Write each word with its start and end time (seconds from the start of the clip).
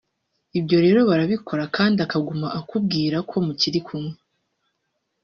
Ibyo 0.59 0.77
rero 0.85 0.99
barabikora 1.09 1.63
kandi 1.75 1.97
akaguma 2.05 2.47
akakubwira 2.49 3.17
ko 3.29 3.35
mukiri 3.45 3.79
kumwe 3.87 4.13